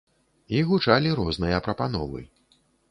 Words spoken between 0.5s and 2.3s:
І гучалі розныя прапановы.